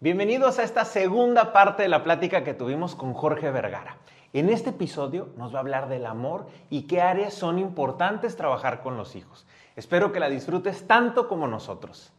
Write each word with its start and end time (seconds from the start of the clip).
Bienvenidos 0.00 0.60
a 0.60 0.62
esta 0.62 0.84
segunda 0.84 1.52
parte 1.52 1.82
de 1.82 1.88
la 1.88 2.04
plática 2.04 2.44
que 2.44 2.54
tuvimos 2.54 2.94
con 2.94 3.14
Jorge 3.14 3.50
Vergara. 3.50 3.98
En 4.32 4.48
este 4.48 4.70
episodio 4.70 5.30
nos 5.36 5.52
va 5.52 5.56
a 5.56 5.62
hablar 5.62 5.88
del 5.88 6.06
amor 6.06 6.46
y 6.70 6.82
qué 6.82 7.00
áreas 7.00 7.34
son 7.34 7.58
importantes 7.58 8.36
trabajar 8.36 8.80
con 8.80 8.96
los 8.96 9.16
hijos. 9.16 9.44
Espero 9.74 10.12
que 10.12 10.20
la 10.20 10.30
disfrutes 10.30 10.86
tanto 10.86 11.26
como 11.26 11.48
nosotros. 11.48 12.12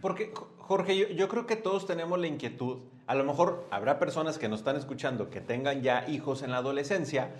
Porque, 0.00 0.34
Jorge, 0.58 1.14
yo, 1.14 1.28
creo 1.28 1.46
que 1.46 1.54
todos 1.54 1.86
tenemos 1.86 2.18
la 2.18 2.26
inquietud. 2.26 2.80
A 3.06 3.14
lo 3.14 3.22
mejor 3.22 3.68
habrá 3.70 4.00
personas 4.00 4.36
que 4.36 4.48
nos 4.48 4.60
están 4.60 4.74
escuchando 4.74 5.30
que 5.30 5.40
tengan 5.40 5.80
ya 5.80 6.08
hijos 6.08 6.42
en 6.42 6.50
la 6.50 6.56
adolescencia, 6.56 7.36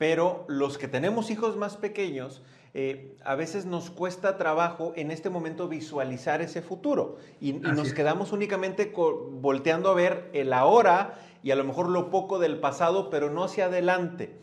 pero 0.00 0.46
los 0.48 0.78
que 0.78 0.88
tenemos 0.88 1.30
hijos 1.30 1.58
más 1.58 1.76
pequeños, 1.76 2.40
eh, 2.72 3.18
a 3.22 3.34
veces 3.34 3.66
nos 3.66 3.90
cuesta 3.90 4.38
trabajo 4.38 4.94
en 4.96 5.10
este 5.10 5.28
momento 5.28 5.68
visualizar 5.68 6.40
ese 6.40 6.62
futuro 6.62 7.18
y, 7.38 7.52
nos 7.52 7.92
quedamos 7.92 8.32
únicamente 8.32 8.94
volteando 8.94 9.90
a 9.90 9.94
ver 9.94 10.30
el 10.32 10.54
ahora 10.54 11.20
y 11.42 11.50
a 11.50 11.54
lo 11.54 11.64
mejor 11.64 11.90
lo 11.90 12.08
poco 12.08 12.38
del 12.38 12.60
pasado, 12.60 13.10
pero 13.10 13.28
no 13.28 13.44
hacia 13.44 13.66
adelante. 13.66 14.38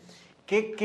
¿Qué, 0.46 0.76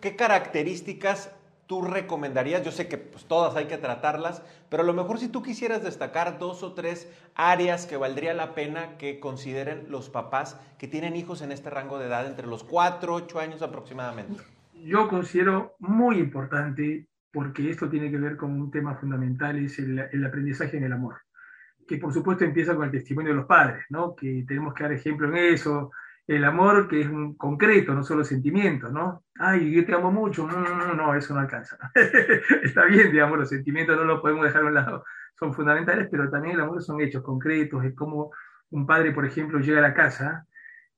qué, 0.00 0.16
características 0.16 1.30
tú 1.66 1.82
recomendarías? 1.82 2.64
Yo 2.64 2.72
sé 2.72 2.88
que 2.88 2.98
pues, 2.98 3.24
todas 3.24 3.56
hay 3.56 3.66
que 3.66 3.78
tratarlas, 3.78 4.42
pero 4.68 4.82
a 4.82 4.86
lo 4.86 4.94
mejor 4.94 5.18
si 5.18 5.28
tú 5.28 5.42
quisieras 5.42 5.82
destacar 5.82 6.38
dos 6.38 6.62
o 6.62 6.72
tres 6.74 7.10
áreas 7.34 7.86
que 7.86 7.96
valdría 7.96 8.34
la 8.34 8.54
pena 8.54 8.96
que 8.98 9.20
consideren 9.20 9.86
los 9.88 10.10
papás 10.10 10.58
que 10.78 10.88
tienen 10.88 11.16
hijos 11.16 11.42
en 11.42 11.52
este 11.52 11.70
rango 11.70 11.98
de 11.98 12.06
edad, 12.06 12.26
entre 12.26 12.46
los 12.46 12.64
4, 12.64 13.14
8 13.14 13.40
años 13.40 13.62
aproximadamente 13.62 14.42
yo 14.86 15.08
considero 15.08 15.74
muy 15.80 16.18
importante, 16.18 17.06
porque 17.32 17.70
esto 17.70 17.88
tiene 17.88 18.10
que 18.10 18.18
ver 18.18 18.36
con 18.36 18.52
un 18.52 18.70
tema 18.70 18.94
fundamental, 18.94 19.58
es 19.58 19.78
el, 19.78 20.24
aprendizaje 20.24 20.76
en 20.76 20.84
el 20.84 20.92
amor, 20.92 21.16
que 21.86 21.98
por 21.98 22.12
supuesto 22.12 22.44
empieza 22.44 22.74
con 22.74 22.84
el 22.84 22.90
testimonio 22.90 23.32
de 23.32 23.38
los 23.38 23.46
padres, 23.46 23.84
¿no? 23.90 24.14
que 24.14 24.44
tenemos 24.46 24.74
que 24.74 24.84
dar 24.84 24.92
ejemplo 24.92 25.28
en 25.28 25.36
eso, 25.54 25.90
el 26.26 26.44
amor 26.44 26.88
que 26.88 27.02
es 27.02 27.08
un 27.08 27.36
concreto, 27.36 27.94
no 27.94 28.02
solo 28.02 28.24
sentimientos, 28.24 28.92
¿no? 28.92 29.24
Ay, 29.38 29.72
yo 29.72 29.84
te 29.84 29.94
amo 29.94 30.10
mucho, 30.10 30.46
no, 30.46 30.60
no, 30.60 30.94
no, 30.94 31.14
eso 31.14 31.34
no 31.34 31.40
alcanza. 31.40 31.78
Está 32.62 32.84
bien, 32.86 33.12
digamos, 33.12 33.38
los 33.38 33.48
sentimientos 33.48 33.96
no 33.96 34.04
los 34.04 34.20
podemos 34.20 34.44
dejar 34.44 34.62
a 34.62 34.66
un 34.66 34.74
lado, 34.74 35.04
son 35.38 35.54
fundamentales, 35.54 36.08
pero 36.10 36.28
también 36.28 36.56
el 36.56 36.62
amor 36.62 36.82
son 36.82 37.00
hechos 37.00 37.22
concretos, 37.22 37.84
es 37.84 37.94
como 37.94 38.32
un 38.70 38.86
padre, 38.86 39.12
por 39.12 39.24
ejemplo, 39.24 39.60
llega 39.60 39.78
a 39.78 39.82
la 39.82 39.94
casa 39.94 40.46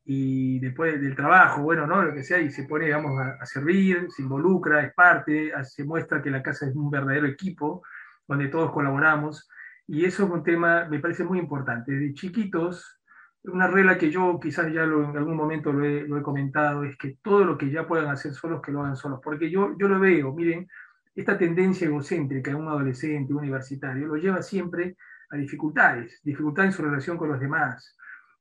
y 0.04 0.58
después 0.60 0.98
del 0.98 1.14
trabajo, 1.14 1.62
bueno, 1.62 1.86
¿no? 1.86 2.02
Lo 2.02 2.14
que 2.14 2.22
sea, 2.22 2.38
y 2.38 2.50
se 2.50 2.64
pone, 2.64 2.86
digamos, 2.86 3.20
a, 3.20 3.44
servir, 3.44 4.06
se 4.08 4.22
involucra, 4.22 4.82
es 4.82 4.94
parte, 4.94 5.52
se 5.64 5.84
muestra 5.84 6.22
que 6.22 6.30
la 6.30 6.42
casa 6.42 6.66
es 6.66 6.74
un 6.74 6.90
verdadero 6.90 7.26
equipo, 7.26 7.82
donde 8.26 8.48
todos 8.48 8.72
colaboramos, 8.72 9.46
y 9.86 10.06
eso 10.06 10.24
es 10.24 10.30
un 10.30 10.42
tema, 10.42 10.86
me 10.86 11.00
parece 11.00 11.24
muy 11.24 11.38
importante. 11.38 11.92
Desde 11.92 12.14
chiquitos, 12.14 12.97
una 13.44 13.66
regla 13.68 13.98
que 13.98 14.10
yo 14.10 14.38
quizás 14.40 14.72
ya 14.72 14.84
lo, 14.84 15.10
en 15.10 15.16
algún 15.16 15.36
momento 15.36 15.72
lo 15.72 15.84
he, 15.84 16.06
lo 16.06 16.18
he, 16.18 16.22
comentado, 16.22 16.84
es 16.84 16.96
que 16.96 17.18
todo 17.22 17.44
lo 17.44 17.56
que 17.56 17.70
ya 17.70 17.86
puedan 17.86 18.08
hacer 18.08 18.32
solos, 18.32 18.60
que 18.62 18.72
lo 18.72 18.82
hagan 18.82 18.96
solos, 18.96 19.20
porque 19.22 19.50
yo, 19.50 19.76
yo 19.78 19.88
lo 19.88 19.98
veo, 20.00 20.34
miren, 20.34 20.68
esta 21.14 21.36
tendencia 21.38 21.86
egocéntrica 21.86 22.50
en 22.50 22.58
un 22.58 22.68
adolescente, 22.68 23.32
un 23.32 23.40
universitario, 23.40 24.06
lo 24.06 24.16
lleva 24.16 24.42
siempre 24.42 24.96
a 25.30 25.36
dificultades, 25.36 26.20
dificultades 26.22 26.70
en 26.70 26.76
su 26.76 26.82
relación 26.82 27.16
con 27.16 27.28
los 27.28 27.40
demás, 27.40 27.96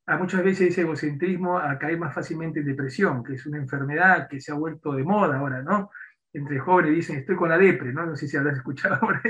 a 0.08 0.18
muchas 0.18 0.44
veces 0.44 0.70
ese 0.70 0.82
egocentrismo 0.82 1.58
a 1.58 1.78
caer 1.78 1.98
más 1.98 2.14
fácilmente 2.14 2.62
en 2.62 2.66
depresión, 2.66 3.24
que 3.24 3.34
es 3.34 3.46
una 3.46 3.58
enfermedad 3.58 4.28
que 4.30 4.40
se 4.40 4.52
ha 4.52 4.56
vuelto 4.56 4.94
de 4.94 5.04
moda 5.04 5.38
ahora, 5.38 5.62
¿no? 5.62 5.92
Entre 6.38 6.60
jóvenes 6.60 6.94
dicen, 6.94 7.18
estoy 7.18 7.36
con 7.36 7.50
la 7.50 7.58
depre, 7.58 7.92
¿no? 7.92 8.16
Sé 8.16 8.28
si 8.28 8.38
habrás 8.38 8.58
escuchado 8.58 8.96
ahora. 9.02 9.22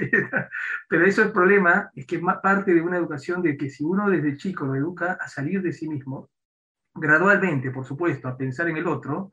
Pero 0.89 1.05
eso 1.05 1.23
el 1.23 1.31
problema, 1.31 1.89
es 1.95 2.05
que 2.05 2.17
es 2.17 2.22
parte 2.44 2.73
de 2.73 2.81
una 2.81 2.97
educación 2.97 3.41
de 3.41 3.55
que 3.55 3.69
si 3.69 3.86
uno 3.86 4.09
desde 4.09 4.36
chico 4.36 4.66
lo 4.66 4.75
educa 4.75 5.13
a 5.13 5.28
salir 5.29 5.62
de 5.62 5.72
sí 5.72 5.88
mismo, 5.88 6.29
gradualmente, 6.94 7.72
por 7.72 7.85
supuesto, 7.85 8.28
a 8.28 8.38
pensar 8.38 8.68
en 8.68 8.78
el 8.78 8.88
otro, 8.88 9.31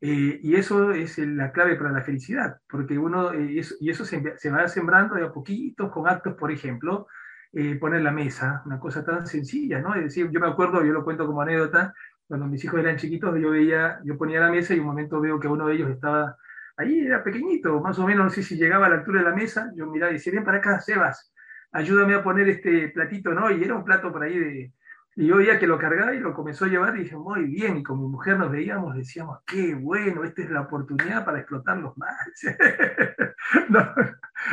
eh, 0.00 0.40
y 0.42 0.54
eso 0.54 0.92
es 0.92 1.18
la 1.18 1.52
clave 1.52 1.76
para 1.76 1.92
la 1.92 2.02
felicidad, 2.02 2.58
porque 2.66 2.98
uno, 2.98 3.32
eh, 3.34 3.60
y 3.80 3.90
eso 3.90 4.04
se, 4.06 4.38
se, 4.38 4.50
va 4.50 4.66
sembrando 4.66 5.14
de 5.14 5.24
a 5.26 5.32
poquitos 5.32 5.92
con 5.92 6.08
actos, 6.08 6.34
por 6.34 6.50
ejemplo, 6.50 7.08
eh, 7.52 7.76
poner 7.76 8.00
la 8.00 8.10
mesa, 8.10 8.62
una 8.64 8.80
cosa 8.80 9.04
tan 9.04 9.26
sencilla, 9.26 9.80
¿no? 9.80 9.94
Es 9.94 10.04
decir, 10.04 10.30
yo 10.30 10.40
me 10.40 10.48
acuerdo, 10.48 10.82
yo 10.82 10.92
lo 10.94 11.04
cuento 11.04 11.26
como 11.26 11.42
anécdota, 11.42 11.94
cuando 12.26 12.46
mis 12.46 12.64
hijos 12.64 12.80
eran 12.80 12.96
chiquitos, 12.96 13.38
yo 13.38 13.50
veía, 13.50 14.00
yo 14.04 14.16
ponía 14.16 14.40
la 14.40 14.50
mesa 14.50 14.74
y 14.74 14.78
un 14.78 14.86
momento 14.86 15.20
veo 15.20 15.38
que 15.38 15.48
uno 15.48 15.66
de 15.66 15.74
ellos 15.74 15.90
estaba 15.90 16.36
ahí, 16.76 17.00
era 17.00 17.22
pequeñito, 17.22 17.80
más 17.80 17.98
o 17.98 18.06
menos, 18.06 18.24
no 18.24 18.30
sé 18.30 18.42
si 18.42 18.56
llegaba 18.56 18.86
a 18.86 18.88
la 18.90 18.96
altura 18.96 19.20
de 19.20 19.30
la 19.30 19.34
mesa, 19.34 19.70
yo 19.74 19.86
miraba 19.86 20.10
y 20.10 20.14
decía, 20.14 20.32
ven 20.32 20.44
para 20.44 20.58
acá, 20.58 20.80
Sebas, 20.80 21.32
ayúdame 21.72 22.14
a 22.14 22.22
poner 22.22 22.48
este 22.48 22.88
platito, 22.88 23.32
¿no? 23.32 23.50
Y 23.50 23.62
era 23.62 23.74
un 23.74 23.84
plato 23.84 24.12
por 24.12 24.22
ahí 24.22 24.38
de, 24.38 24.72
y 25.14 25.26
yo 25.26 25.36
veía 25.36 25.58
que 25.58 25.66
lo 25.66 25.78
cargaba 25.78 26.14
y 26.14 26.20
lo 26.20 26.32
comenzó 26.32 26.64
a 26.64 26.68
llevar 26.68 26.96
y 26.96 27.02
dije, 27.02 27.16
muy 27.16 27.44
bien, 27.44 27.76
y 27.76 27.82
con 27.82 28.00
mi 28.00 28.08
mujer 28.08 28.38
nos 28.38 28.50
veíamos, 28.50 28.96
decíamos, 28.96 29.40
qué 29.46 29.74
bueno, 29.74 30.24
esta 30.24 30.42
es 30.42 30.50
la 30.50 30.62
oportunidad 30.62 31.24
para 31.24 31.38
explotarlos 31.38 31.96
más. 31.98 32.16
no, 33.68 33.94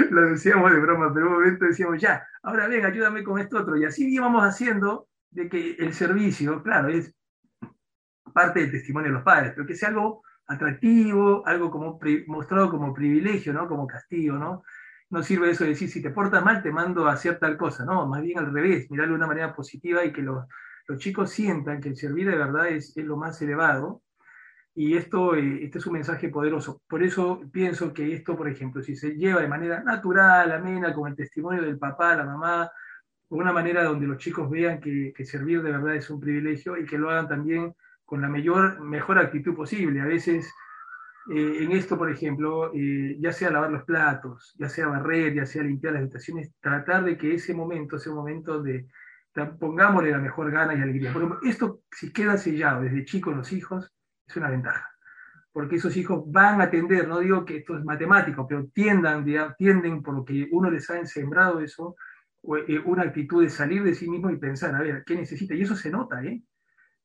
lo 0.10 0.22
decíamos 0.30 0.72
de 0.72 0.80
broma, 0.80 1.14
pero 1.14 1.28
un 1.28 1.34
momento 1.34 1.64
decíamos, 1.64 2.02
ya, 2.02 2.28
ahora 2.44 2.68
ven, 2.68 2.86
ayúdame 2.86 3.24
con 3.24 3.40
esto 3.40 3.58
otro. 3.60 3.78
Y 3.78 3.86
así 3.86 4.14
íbamos 4.14 4.44
haciendo 4.44 5.08
de 5.32 5.48
que 5.48 5.76
el 5.80 5.94
servicio, 5.94 6.62
claro, 6.62 6.90
es 6.90 7.16
parte 8.34 8.60
del 8.60 8.72
testimonio 8.72 9.10
de 9.10 9.14
los 9.14 9.24
padres, 9.24 9.54
pero 9.56 9.66
que 9.66 9.76
sea 9.76 9.90
algo 9.90 10.24
atractivo, 10.50 11.44
algo 11.46 11.72
como 11.72 12.00
mostrado 12.28 12.70
como 12.70 12.94
privilegio, 12.94 13.54
¿no? 13.54 13.68
Como 13.68 13.88
castigo, 13.88 14.38
¿no? 14.38 14.64
no 15.10 15.24
sirve 15.24 15.50
eso 15.50 15.64
de 15.64 15.72
decir, 15.72 15.90
si 15.90 16.02
te 16.02 16.12
portas 16.12 16.44
mal, 16.44 16.62
te 16.62 16.72
mando 16.72 17.08
a 17.08 17.14
hacer 17.14 17.40
tal 17.40 17.58
cosa. 17.58 17.86
No, 17.86 18.06
más 18.08 18.22
bien 18.22 18.40
al 18.40 18.54
revés, 18.54 18.90
mirarlo 18.92 19.14
de 19.14 19.18
una 19.18 19.28
manera 19.28 19.54
positiva 19.56 20.06
y 20.06 20.14
que 20.14 20.22
los, 20.22 20.46
chicos 20.98 21.32
sientan 21.32 21.82
que 21.82 21.90
el 21.90 21.98
servir 21.98 22.28
de 22.30 22.36
verdad 22.36 22.68
es, 22.70 22.96
lo 22.98 23.18
más 23.18 23.42
elevado. 23.42 24.04
Y 24.76 24.96
esto, 24.96 25.36
eh, 25.36 25.64
este 25.64 25.80
es 25.80 25.86
un 25.88 25.94
mensaje 25.94 26.30
poderoso. 26.30 26.82
Por 26.88 27.04
eso 27.04 27.42
pienso 27.52 27.94
que 27.94 28.14
esto, 28.14 28.38
por 28.38 28.48
ejemplo, 28.48 28.82
si 28.82 28.96
se 28.96 29.16
lleva 29.16 29.42
de 29.42 29.48
manera 29.48 29.84
natural, 29.84 30.52
amena, 30.52 30.94
con 30.94 31.10
el 31.10 31.16
testimonio 31.16 31.62
del 31.64 31.78
papá, 31.78 32.16
la 32.16 32.24
mamá, 32.26 32.72
de 33.30 33.36
una 33.36 33.52
manera 33.52 33.84
donde 33.84 34.08
los 34.08 34.18
chicos 34.18 34.50
vean 34.50 34.80
que, 34.80 35.14
que, 35.16 35.26
servir 35.26 35.62
de 35.62 35.72
verdad 35.72 35.96
es 35.96 36.10
un 36.10 36.20
privilegio 36.20 36.78
y 36.78 36.86
que 36.86 36.98
lo 36.98 37.10
hagan 37.10 37.28
también 37.28 37.76
con 38.10 38.22
la 38.22 38.28
mayor, 38.28 38.82
mejor 38.82 39.20
actitud 39.20 39.54
posible. 39.54 40.02
A 40.02 40.06
veces 40.06 40.52
eh, 41.32 41.64
en 41.64 41.72
esto, 41.74 41.96
por 41.96 42.10
ejemplo, 42.12 42.72
eh, 42.74 43.18
ya 43.20 43.32
sea 43.32 43.52
lavar 43.52 43.70
los 43.70 43.84
platos, 43.84 44.56
ya 44.58 44.68
sea 44.68 44.88
barrer, 44.88 45.36
ya 45.36 45.46
sea 45.46 45.62
limpiar 45.62 45.94
las 45.94 46.02
habitaciones, 46.02 46.52
tratar 46.60 47.04
de 47.04 47.16
que 47.16 47.36
ese 47.36 47.54
momento 47.54 47.98
un 48.08 48.16
momento 48.16 48.64
de 48.64 48.88
pongámosle 49.60 50.10
la 50.10 50.18
mejor 50.18 50.52
gana 50.52 50.74
y 50.74 50.82
alegría. 50.82 51.14
Por 51.14 51.22
ejemplo, 51.22 51.48
esto, 51.48 51.82
si 51.92 52.12
queda 52.12 52.36
sellado 52.38 52.82
desde 52.82 53.06
chicos 53.06 53.36
los 53.36 53.54
hijos, 53.54 53.94
es 54.28 54.36
una 54.36 54.50
ventaja. 54.50 54.90
Porque 55.52 55.76
esos 55.76 55.96
hijos 55.96 56.24
van 56.26 56.60
a 56.62 56.66
atender, 56.66 57.08
no 57.08 57.20
digo 57.20 57.46
que 57.46 57.58
esto 57.58 57.78
es 57.78 57.86
matemático, 57.86 58.48
pero 58.48 58.66
tiendan, 58.74 59.24
tienden 59.56 60.02
por 60.02 60.16
lo 60.16 60.26
que 60.26 60.50
uno 60.52 60.72
les 60.72 60.90
ha 60.90 61.06
sembrado 61.06 61.60
eso, 61.62 61.96
eh, 62.68 62.82
una 62.86 63.04
actitud 63.04 63.44
de 63.44 63.50
salir 63.50 63.84
de 63.84 63.94
sí 63.94 64.10
mismo 64.10 64.32
y 64.32 64.38
pensar, 64.38 64.74
a 64.74 64.82
ver, 64.82 65.04
¿qué 65.06 65.16
necesita? 65.16 65.54
Y 65.54 65.62
eso 65.62 65.76
se 65.76 65.92
nota, 65.92 66.24
¿eh? 66.24 66.42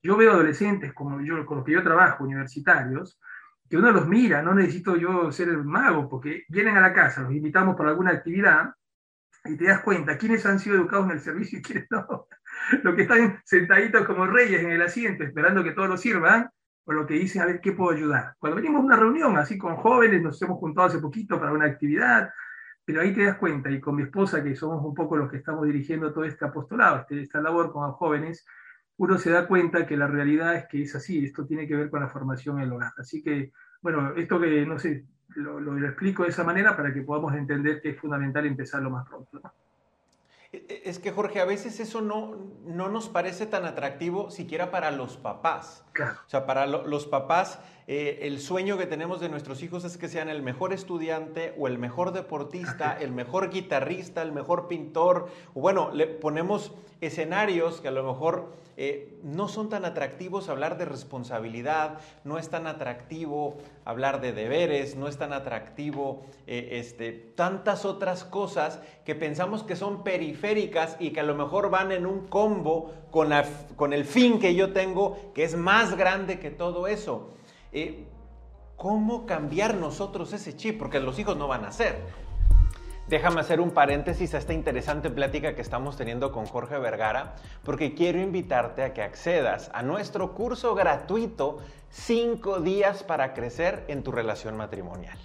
Yo 0.05 0.19
veo 0.19 0.33
adolescentes, 0.33 0.93
como 0.93 1.19
yo, 1.23 1.47
con 1.47 1.57
los 1.57 1.67
que 1.67 1.73
yo 1.73 1.83
trabajo, 1.83 2.25
universitarios, 2.25 3.19
que 3.71 3.79
uno 3.79 3.91
los 3.91 4.07
mira, 4.07 4.43
no 4.43 4.55
necesito 4.55 4.97
yo 4.97 5.33
ser 5.33 5.49
el 5.49 5.65
mago, 5.65 6.11
porque 6.11 6.45
vienen 6.51 6.77
a 6.77 6.83
la 6.83 6.93
casa, 6.93 7.23
los 7.23 7.33
invitamos 7.33 7.75
para 7.75 7.89
alguna 7.89 8.11
actividad 8.11 8.75
y 9.47 9.57
te 9.57 9.65
das 9.65 9.81
cuenta 9.81 10.19
quiénes 10.19 10.45
han 10.45 10.61
sido 10.61 10.77
educados 10.77 11.07
en 11.07 11.13
el 11.13 11.21
servicio 11.21 11.59
y 11.59 11.63
quiénes 11.63 11.87
no. 11.91 12.29
Los 12.83 12.95
que 12.95 13.03
están 13.03 13.41
sentaditos 13.47 14.05
como 14.05 14.27
reyes 14.27 14.63
en 14.63 14.73
el 14.73 14.83
asiento 14.83 15.25
esperando 15.25 15.65
que 15.65 15.73
todos 15.73 15.89
los 15.89 16.03
sirvan, 16.03 16.51
o 16.85 16.93
lo 16.93 17.07
que 17.07 17.15
dicen, 17.15 17.41
a 17.41 17.47
ver, 17.47 17.63
¿qué 17.63 17.73
puedo 17.73 17.97
ayudar? 17.97 18.35
Cuando 18.39 18.57
venimos 18.57 18.83
a 18.83 18.85
una 18.85 18.97
reunión 18.97 19.39
así 19.39 19.57
con 19.57 19.77
jóvenes, 19.77 20.21
nos 20.21 20.41
hemos 20.43 20.59
juntado 20.59 20.89
hace 20.89 20.99
poquito 20.99 21.41
para 21.41 21.53
una 21.53 21.65
actividad, 21.65 22.31
pero 22.85 23.01
ahí 23.01 23.15
te 23.15 23.25
das 23.25 23.39
cuenta, 23.39 23.71
y 23.71 23.81
con 23.81 23.97
mi 23.97 24.03
esposa, 24.03 24.45
que 24.45 24.55
somos 24.55 24.85
un 24.85 24.93
poco 24.93 25.17
los 25.17 25.31
que 25.31 25.39
estamos 25.39 25.65
dirigiendo 25.65 26.13
todo 26.13 26.25
este 26.25 26.45
apostolado, 26.45 27.01
este, 27.01 27.23
esta 27.23 27.41
labor 27.41 27.73
con 27.73 27.87
los 27.87 27.97
jóvenes, 27.97 28.45
uno 28.97 29.19
se 29.19 29.31
da 29.31 29.47
cuenta 29.47 29.87
que 29.87 29.97
la 29.97 30.07
realidad 30.07 30.55
es 30.55 30.67
que 30.67 30.83
es 30.83 30.95
así, 30.95 31.25
esto 31.25 31.45
tiene 31.47 31.67
que 31.67 31.77
ver 31.77 31.91
con 31.91 32.01
la 32.01 32.09
formación 32.09 32.59
en 32.59 32.65
el 32.65 32.73
hogar. 32.73 32.93
Así 32.97 33.23
que, 33.23 33.53
bueno, 33.83 34.15
esto 34.17 34.41
que, 34.41 34.65
no 34.65 34.79
sé, 34.79 35.05
lo, 35.35 35.77
explico 35.79 36.23
de 36.23 36.29
esa 36.31 36.45
manera 36.45 36.77
para 36.77 36.93
que 36.93 37.03
podamos 37.03 37.35
entender 37.35 37.81
que 37.81 37.91
es 37.91 37.99
fundamental 37.99 38.47
empezar 38.47 38.83
lo 38.83 38.91
más 38.91 39.09
pronto. 39.09 39.41
E, 40.53 40.65
e, 40.69 40.83
es 40.85 41.01
que, 41.01 41.11
Jorge, 41.11 41.41
a 41.41 41.45
veces 41.45 41.81
eso 41.81 42.01
no, 42.01 42.37
no 42.65 42.89
nos 42.89 43.09
parece 43.09 43.47
tan 43.47 43.65
atractivo 43.65 44.31
siquiera 44.31 44.71
para 44.71 44.93
los 44.93 45.17
papás. 45.17 45.85
Claro. 45.93 46.21
O 46.27 46.29
sea, 46.29 46.47
para 46.47 46.67
los 46.67 47.07
papás 47.07 47.59
eh, 47.87 48.21
el 48.23 48.41
sueño 48.41 48.79
que 48.79 48.87
tenemos 48.87 49.21
de 49.21 49.29
nuestros 49.29 49.63
hijos 49.63 49.85
es 49.85 49.99
que 49.99 50.09
sean 50.09 50.31
el 50.31 50.43
mejor 50.43 50.73
estudiante 50.73 51.55
o 51.59 51.69
el 51.69 51.79
mejor 51.79 52.13
deportista, 52.13 52.97
el 52.99 53.13
mejor 53.13 53.51
guitarrista, 53.51 54.23
el 54.23 54.33
mejor 54.33 54.69
pintor. 54.69 55.29
O 55.53 55.61
bueno, 55.61 55.91
le 55.93 56.07
ponemos 56.07 56.73
escenarios 57.03 57.83
que 57.83 57.89
a 57.89 57.91
lo 57.91 58.03
mejor 58.05 58.55
eh, 58.77 59.21
no 59.23 59.49
son 59.49 59.69
tan 59.69 59.85
atractivos 59.85 60.49
hablar 60.49 60.79
de 60.79 60.85
responsabilidad, 60.85 61.99
no 62.25 62.39
es 62.39 62.51
tan 62.51 62.67
atractivo 62.67 63.59
hablar 63.85 64.21
de 64.21 64.33
deberes, 64.33 64.97
no 64.97 65.07
es 65.07 65.17
tan 65.17 65.33
atractivo 65.33 66.23
eh, 66.47 66.71
este, 66.73 67.13
tantas 67.13 67.85
otras 67.85 68.25
cosas 68.25 68.81
que 69.05 69.15
pensamos 69.15 69.63
que 69.63 69.77
son 69.77 70.03
periféricas 70.03 70.97
y 70.99 71.11
que 71.11 71.21
a 71.21 71.25
lo 71.25 71.35
mejor 71.35 71.71
van 71.71 71.93
en 71.93 72.05
un 72.05 72.27
combo 72.27 72.93
con, 73.11 73.31
con 73.77 73.93
el 73.93 74.05
fin 74.05 74.41
que 74.41 74.55
yo 74.55 74.73
tengo, 74.73 75.33
que 75.35 75.45
es 75.45 75.57
más 75.57 75.97
grande 75.97 76.41
que 76.41 76.51
todo 76.51 76.87
eso. 76.87 77.31
Eh, 77.73 78.07
¿Cómo 78.77 79.25
cambiar 79.25 79.77
nosotros 79.77 80.33
ese 80.33 80.57
chip? 80.57 80.79
Porque 80.79 80.99
los 80.99 81.19
hijos 81.19 81.37
no 81.37 81.47
van 81.47 81.65
a 81.65 81.73
ser. 81.73 81.97
Déjame 83.07 83.43
hacer 83.43 83.61
un 83.61 83.71
paréntesis 83.71 84.33
a 84.33 84.39
esta 84.39 84.55
interesante 84.55 85.11
plática 85.11 85.55
que 85.55 85.61
estamos 85.61 85.99
teniendo 85.99 86.33
con 86.33 86.47
Jorge 86.47 86.79
Vergara, 86.79 87.35
porque 87.63 87.95
quiero 87.95 88.19
invitarte 88.19 88.83
a 88.83 88.95
que 88.95 89.03
accedas 89.03 89.71
a 89.75 89.83
nuestro 89.83 90.33
curso 90.33 90.75
gratuito 90.75 91.59
5 91.91 92.61
días 92.61 93.03
para 93.03 93.35
crecer 93.35 93.85
en 93.89 94.03
tu 94.03 94.11
relación 94.11 94.57
matrimonial. 94.57 95.19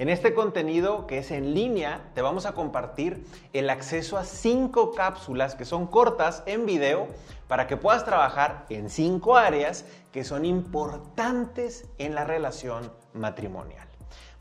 En 0.00 0.08
este 0.08 0.34
contenido 0.34 1.06
que 1.06 1.18
es 1.18 1.30
en 1.30 1.54
línea, 1.54 2.10
te 2.14 2.22
vamos 2.22 2.46
a 2.46 2.52
compartir 2.52 3.24
el 3.52 3.70
acceso 3.70 4.18
a 4.18 4.24
5 4.24 4.92
cápsulas 4.92 5.54
que 5.54 5.64
son 5.64 5.86
cortas 5.86 6.42
en 6.46 6.66
video 6.66 7.06
para 7.46 7.68
que 7.68 7.76
puedas 7.76 8.04
trabajar 8.04 8.66
en 8.70 8.90
5 8.90 9.36
áreas 9.36 9.84
que 10.10 10.24
son 10.24 10.44
importantes 10.44 11.88
en 11.98 12.16
la 12.16 12.24
relación 12.24 12.90
matrimonial. 13.14 13.89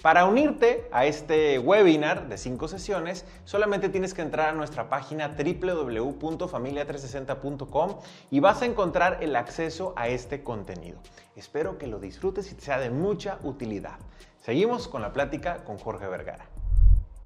Para 0.01 0.23
unirte 0.23 0.87
a 0.93 1.05
este 1.05 1.59
webinar 1.59 2.29
de 2.29 2.37
5 2.37 2.69
sesiones, 2.69 3.25
solamente 3.43 3.89
tienes 3.89 4.13
que 4.13 4.21
entrar 4.21 4.47
a 4.47 4.53
nuestra 4.53 4.89
página 4.89 5.27
www.familia360.com 5.27 7.99
y 8.31 8.39
vas 8.39 8.61
a 8.61 8.65
encontrar 8.65 9.17
el 9.19 9.35
acceso 9.35 9.93
a 9.97 10.07
este 10.07 10.41
contenido. 10.41 11.01
Espero 11.35 11.77
que 11.77 11.87
lo 11.87 11.99
disfrutes 11.99 12.49
y 12.49 12.55
te 12.55 12.61
sea 12.61 12.79
de 12.79 12.91
mucha 12.91 13.39
utilidad. 13.43 13.99
Seguimos 14.37 14.87
con 14.87 15.01
la 15.01 15.11
plática 15.11 15.65
con 15.65 15.77
Jorge 15.77 16.07
Vergara. 16.07 16.45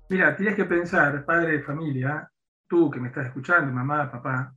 Mira, 0.10 0.36
tienes 0.36 0.56
que 0.56 0.66
pensar, 0.66 1.26
padre 1.26 1.52
de 1.52 1.62
familia, 1.62 2.28
tú 2.68 2.90
que 2.90 3.00
me 3.00 3.10
estás 3.10 3.28
escuchando, 3.28 3.72
mamá, 3.72 4.12
papá, 4.12 4.52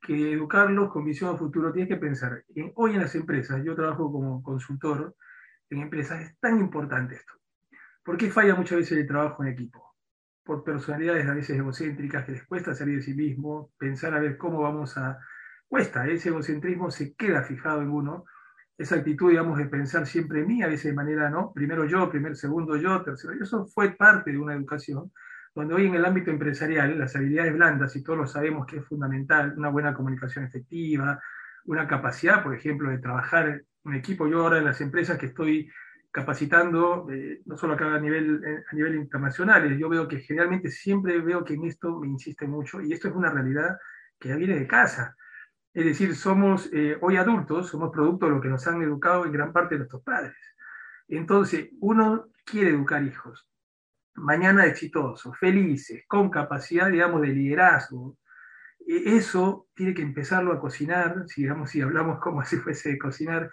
que 0.00 0.32
educarlos 0.32 0.90
con 0.90 1.04
visión 1.04 1.32
a 1.32 1.38
futuro, 1.38 1.72
tienes 1.72 1.88
que 1.88 2.00
pensar, 2.00 2.42
hoy 2.74 2.94
en 2.94 3.02
las 3.02 3.14
empresas, 3.14 3.62
yo 3.64 3.76
trabajo 3.76 4.10
como 4.10 4.42
consultor 4.42 5.14
en 5.70 5.82
empresas, 5.82 6.22
es 6.22 6.36
tan 6.40 6.58
importante 6.58 7.14
esto 7.14 7.34
¿Por 8.04 8.16
qué 8.16 8.30
falla 8.30 8.54
muchas 8.54 8.78
veces 8.78 8.98
el 8.98 9.06
trabajo 9.06 9.44
en 9.44 9.50
equipo? 9.50 9.94
Por 10.44 10.64
personalidades 10.64 11.26
a 11.26 11.34
veces 11.34 11.56
egocéntricas 11.56 12.24
que 12.24 12.32
les 12.32 12.46
cuesta 12.46 12.74
salir 12.74 12.96
de 12.96 13.02
sí 13.02 13.14
mismo, 13.14 13.70
pensar 13.78 14.14
a 14.14 14.20
ver 14.20 14.36
cómo 14.36 14.60
vamos 14.60 14.96
a... 14.98 15.18
Cuesta, 15.68 16.06
ese 16.06 16.28
egocentrismo 16.28 16.90
se 16.90 17.14
queda 17.14 17.42
fijado 17.42 17.80
en 17.80 17.90
uno, 17.90 18.24
esa 18.76 18.96
actitud, 18.96 19.30
digamos, 19.30 19.56
de 19.56 19.66
pensar 19.66 20.06
siempre 20.06 20.40
en 20.40 20.48
mí, 20.48 20.62
a 20.62 20.66
veces 20.66 20.86
de 20.86 20.92
manera, 20.94 21.30
¿no? 21.30 21.52
Primero 21.52 21.84
yo, 21.84 22.10
primer, 22.10 22.36
segundo 22.36 22.76
yo, 22.76 23.02
tercero 23.02 23.34
yo. 23.34 23.44
Eso 23.44 23.66
fue 23.66 23.90
parte 23.92 24.32
de 24.32 24.38
una 24.38 24.54
educación 24.54 25.12
donde 25.54 25.74
hoy 25.74 25.86
en 25.86 25.94
el 25.94 26.04
ámbito 26.04 26.30
empresarial 26.30 26.98
las 26.98 27.14
habilidades 27.14 27.54
blandas, 27.54 27.94
y 27.94 28.02
todos 28.02 28.18
lo 28.18 28.26
sabemos 28.26 28.66
que 28.66 28.78
es 28.78 28.86
fundamental, 28.86 29.54
una 29.56 29.68
buena 29.68 29.94
comunicación 29.94 30.44
efectiva, 30.44 31.20
una 31.66 31.86
capacidad, 31.86 32.42
por 32.42 32.54
ejemplo, 32.54 32.90
de 32.90 32.98
trabajar 32.98 33.62
en 33.84 33.94
equipo. 33.94 34.26
Yo 34.26 34.40
ahora 34.40 34.58
en 34.58 34.64
las 34.64 34.80
empresas 34.80 35.18
que 35.18 35.26
estoy 35.26 35.70
capacitando, 36.12 37.10
eh, 37.10 37.40
no 37.46 37.56
solo 37.56 37.72
acá 37.72 37.94
a 37.94 37.98
nivel, 37.98 38.44
eh, 38.44 38.64
a 38.70 38.74
nivel 38.74 38.96
internacional, 38.96 39.76
yo 39.78 39.88
veo 39.88 40.06
que 40.06 40.20
generalmente 40.20 40.70
siempre 40.70 41.18
veo 41.20 41.42
que 41.42 41.54
en 41.54 41.64
esto 41.64 41.98
me 41.98 42.06
insiste 42.06 42.46
mucho 42.46 42.82
y 42.82 42.92
esto 42.92 43.08
es 43.08 43.14
una 43.14 43.30
realidad 43.30 43.78
que 44.20 44.28
ya 44.28 44.36
viene 44.36 44.58
de 44.58 44.66
casa. 44.66 45.16
Es 45.72 45.86
decir, 45.86 46.14
somos 46.14 46.68
eh, 46.72 46.98
hoy 47.00 47.16
adultos, 47.16 47.68
somos 47.70 47.90
producto 47.90 48.26
de 48.26 48.32
lo 48.32 48.40
que 48.42 48.48
nos 48.48 48.66
han 48.66 48.82
educado 48.82 49.24
en 49.24 49.32
gran 49.32 49.54
parte 49.54 49.74
de 49.74 49.80
nuestros 49.80 50.02
padres. 50.02 50.36
Entonces, 51.08 51.70
uno 51.80 52.28
quiere 52.44 52.70
educar 52.70 53.02
hijos, 53.02 53.48
mañana 54.14 54.66
exitosos, 54.66 55.36
felices, 55.38 56.04
con 56.06 56.28
capacidad, 56.28 56.90
digamos, 56.90 57.22
de 57.22 57.28
liderazgo. 57.28 58.18
E, 58.86 59.16
eso 59.16 59.68
tiene 59.74 59.94
que 59.94 60.02
empezarlo 60.02 60.52
a 60.52 60.60
cocinar, 60.60 61.24
digamos, 61.34 61.70
si 61.70 61.80
hablamos 61.80 62.18
como 62.20 62.44
si 62.44 62.58
fuese 62.58 62.90
de 62.90 62.98
cocinar, 62.98 63.50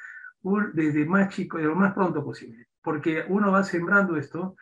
desde 0.73 1.05
más 1.05 1.29
chico, 1.29 1.57
de 1.57 1.65
lo 1.65 1.75
más 1.75 1.93
pronto 1.93 2.23
posible, 2.23 2.67
porque 2.81 3.25
uno 3.27 3.51
va 3.51 3.63
sembrando 3.63 4.17
esto 4.17 4.55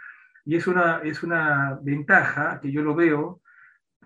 y 0.46 0.56
es 0.56 0.68
una, 0.68 1.00
es 1.04 1.24
una 1.24 1.78
ventaja 1.82 2.60
que 2.62 2.72
yo 2.72 2.82
lo 2.82 2.96
veo, 2.96 3.42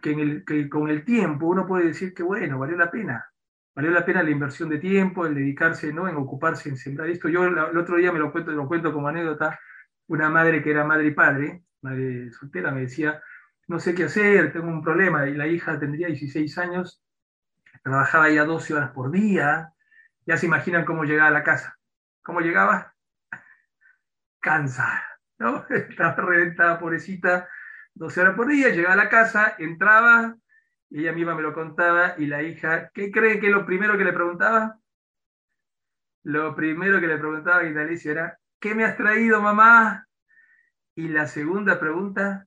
que, 0.02 0.70
con 0.70 0.90
el 0.90 1.06
tiempo 1.06 1.46
uno 1.46 1.68
puede 1.68 1.86
decir 1.86 2.14
que 2.14 2.24
bueno, 2.24 2.58
valió 2.60 2.76
la 2.76 2.90
pena, 2.90 3.26
valió 3.76 3.92
la 3.92 4.04
pena 4.04 4.24
la 4.24 4.32
inversión 4.32 4.68
de 4.70 4.80
tiempo, 4.80 5.26
el 5.26 5.36
dedicarse, 5.36 5.94
¿no? 5.94 6.08
En 6.08 6.16
ocuparse, 6.16 6.70
en 6.70 6.78
sembrar 6.78 7.10
esto. 7.10 7.30
Yo 7.30 7.46
el 7.46 7.78
otro 7.78 7.98
día 7.98 8.12
me 8.12 8.20
lo 8.20 8.32
cuento, 8.32 8.52
lo 8.52 8.68
cuento 8.68 8.92
como 8.92 9.08
anécdota, 9.08 9.60
una 10.08 10.30
madre 10.30 10.64
que 10.64 10.72
era 10.72 10.84
madre 10.84 11.08
y 11.08 11.12
padre, 11.12 11.64
madre 11.82 12.32
soltera, 12.32 12.72
me 12.72 12.82
decía, 12.82 13.22
no 13.68 13.80
sé 13.80 13.96
qué 13.96 14.06
hacer, 14.06 14.52
tengo 14.52 14.68
un 14.68 14.84
problema, 14.84 15.28
y 15.28 15.36
la 15.36 15.48
hija 15.48 15.80
tendría 15.80 16.08
16 16.08 16.58
años, 16.58 17.02
trabajaba 17.84 18.30
ya 18.30 18.44
12 18.44 18.74
horas 18.74 18.92
por 18.92 19.12
día, 19.12 19.74
ya 20.26 20.38
se 20.38 20.46
imaginan 20.46 20.86
cómo 20.86 21.04
llegaba 21.04 21.30
a 21.30 21.32
la 21.32 21.44
casa. 21.44 21.78
¿Cómo 22.24 22.42
llegaba? 22.42 22.94
Cansada, 24.40 25.04
¿no? 25.40 25.66
Estaba 25.70 26.16
reventada, 26.16 26.80
pobrecita, 26.80 27.50
12 27.94 28.22
horas 28.22 28.36
por 28.36 28.48
día, 28.48 28.70
llegaba 28.70 28.94
a 28.94 28.98
la 28.98 29.10
casa, 29.10 29.56
entraba, 29.58 30.36
y 30.90 31.02
ella 31.02 31.14
misma 31.14 31.36
me 31.36 31.42
lo 31.42 31.54
contaba, 31.54 32.16
y 32.18 32.28
la 32.28 32.44
hija, 32.44 32.90
¿qué 32.94 33.12
cree 33.12 33.40
que 33.40 33.50
lo 33.50 33.66
primero 33.66 33.98
que 33.98 34.04
le 34.04 34.14
preguntaba? 34.14 34.80
Lo 36.24 36.56
primero 36.56 37.00
que 37.00 37.08
le 37.08 37.18
preguntaba 37.18 37.58
a 37.58 37.64
Vitalicio 37.64 38.12
era, 38.12 38.38
¿qué 38.60 38.76
me 38.76 38.86
has 38.86 38.96
traído, 38.96 39.42
mamá? 39.42 40.08
Y 40.96 41.08
la 41.08 41.26
segunda 41.28 41.80
pregunta, 41.80 42.46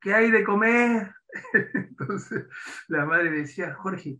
¿qué 0.00 0.14
hay 0.14 0.30
de 0.30 0.44
comer? 0.44 1.14
Entonces 1.74 2.46
la 2.88 3.04
madre 3.04 3.30
decía, 3.30 3.74
Jorge, 3.74 4.18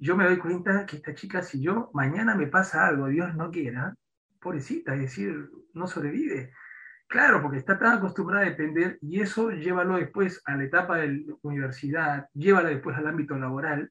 yo 0.00 0.16
me 0.16 0.24
doy 0.24 0.38
cuenta 0.38 0.86
que 0.86 0.96
esta 0.96 1.14
chica, 1.14 1.42
si 1.42 1.60
yo 1.62 1.90
mañana 1.92 2.34
me 2.34 2.46
pasa 2.46 2.86
algo, 2.86 3.06
Dios 3.08 3.34
no 3.34 3.50
quiera, 3.50 3.94
pobrecita, 4.40 4.94
es 4.94 5.02
decir, 5.02 5.50
no 5.74 5.86
sobrevive. 5.86 6.52
Claro, 7.06 7.42
porque 7.42 7.58
está 7.58 7.78
tan 7.78 7.98
acostumbrada 7.98 8.46
a 8.46 8.48
depender 8.48 8.98
y 9.02 9.20
eso 9.20 9.50
llévalo 9.50 9.96
después 9.96 10.40
a 10.46 10.56
la 10.56 10.64
etapa 10.64 10.96
de 10.96 11.08
la 11.08 11.34
universidad, 11.42 12.28
llévalo 12.32 12.68
después 12.68 12.96
al 12.96 13.08
ámbito 13.08 13.36
laboral. 13.36 13.90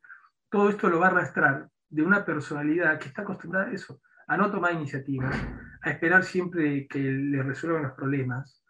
Todo 0.50 0.69
esto 0.69 0.89
lo 0.89 1.00
va 1.00 1.07
a 1.07 1.11
arrastrar 1.11 1.67
de 1.89 2.01
una 2.01 2.25
personalidad 2.25 2.97
que 3.00 3.09
está 3.09 3.21
acostumbrada 3.21 3.67
a 3.67 3.73
eso, 3.73 4.01
a 4.27 4.35
no 4.35 4.50
tomar 4.50 4.73
iniciativas, 4.73 5.35
a 5.81 5.91
esperar 5.91 6.23
siempre 6.23 6.88
que 6.88 7.00
le 7.00 7.44
resuelvan 7.44 7.83
los 7.83 7.94
problemas, 7.94 8.63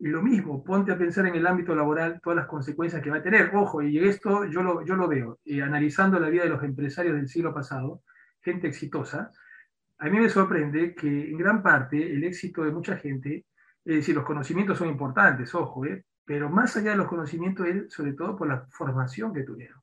lo 0.00 0.22
mismo, 0.22 0.62
ponte 0.64 0.92
a 0.92 0.98
pensar 0.98 1.26
en 1.26 1.36
el 1.36 1.46
ámbito 1.46 1.74
laboral 1.74 2.20
todas 2.22 2.36
las 2.36 2.46
consecuencias 2.46 3.02
que 3.02 3.10
va 3.10 3.18
a 3.18 3.22
tener. 3.22 3.50
Ojo, 3.54 3.82
y 3.82 3.98
esto 3.98 4.44
yo 4.44 4.62
lo, 4.62 4.84
yo 4.84 4.96
lo 4.96 5.08
veo, 5.08 5.38
eh, 5.44 5.62
analizando 5.62 6.18
la 6.18 6.28
vida 6.28 6.44
de 6.44 6.50
los 6.50 6.62
empresarios 6.62 7.16
del 7.16 7.28
siglo 7.28 7.54
pasado, 7.54 8.02
gente 8.40 8.66
exitosa, 8.66 9.30
a 9.98 10.10
mí 10.10 10.18
me 10.18 10.28
sorprende 10.28 10.94
que 10.94 11.30
en 11.30 11.38
gran 11.38 11.62
parte 11.62 12.12
el 12.12 12.24
éxito 12.24 12.64
de 12.64 12.72
mucha 12.72 12.96
gente, 12.96 13.46
es 13.84 13.96
decir, 13.96 14.14
los 14.14 14.24
conocimientos 14.24 14.78
son 14.78 14.88
importantes, 14.88 15.54
ojo, 15.54 15.86
eh, 15.86 16.04
pero 16.24 16.50
más 16.50 16.76
allá 16.76 16.90
de 16.90 16.96
los 16.96 17.08
conocimientos 17.08 17.66
es 17.66 17.92
sobre 17.92 18.14
todo 18.14 18.36
por 18.36 18.48
la 18.48 18.66
formación 18.70 19.32
que 19.32 19.44
tuvieron. 19.44 19.80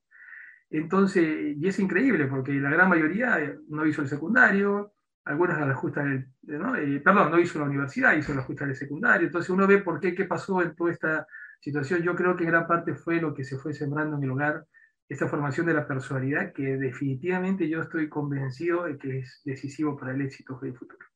Entonces, 0.70 1.56
y 1.56 1.66
es 1.68 1.78
increíble 1.78 2.26
porque 2.26 2.52
la 2.52 2.70
gran 2.70 2.88
mayoría 2.88 3.38
eh, 3.40 3.58
no 3.68 3.86
hizo 3.86 4.02
el 4.02 4.08
secundario, 4.08 4.91
algunas 5.24 5.60
las 5.66 5.76
justas 5.76 6.04
¿no? 6.42 6.76
Eh, 6.76 7.00
perdón, 7.00 7.30
no 7.30 7.38
hizo 7.38 7.58
la 7.58 7.66
universidad, 7.66 8.16
hizo 8.16 8.34
las 8.34 8.44
justas 8.44 8.68
del 8.68 8.76
secundario, 8.76 9.26
entonces 9.26 9.50
uno 9.50 9.66
ve 9.66 9.78
por 9.78 10.00
qué, 10.00 10.14
qué 10.14 10.24
pasó 10.24 10.62
en 10.62 10.74
toda 10.74 10.92
esta 10.92 11.26
situación. 11.60 12.02
Yo 12.02 12.14
creo 12.16 12.36
que 12.36 12.44
gran 12.44 12.66
parte 12.66 12.94
fue 12.94 13.20
lo 13.20 13.34
que 13.34 13.44
se 13.44 13.56
fue 13.56 13.72
sembrando 13.72 14.16
en 14.16 14.24
el 14.24 14.30
hogar, 14.30 14.66
esta 15.08 15.28
formación 15.28 15.66
de 15.66 15.74
la 15.74 15.86
personalidad, 15.86 16.52
que 16.52 16.76
definitivamente 16.76 17.68
yo 17.68 17.82
estoy 17.82 18.08
convencido 18.08 18.84
de 18.84 18.98
que 18.98 19.18
es 19.18 19.42
decisivo 19.44 19.96
para 19.96 20.12
el 20.12 20.22
éxito 20.22 20.58
del 20.60 20.76
futuro. 20.76 21.06